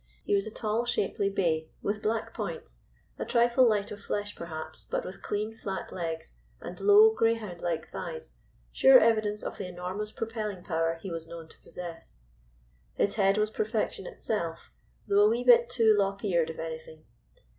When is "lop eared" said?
15.95-16.49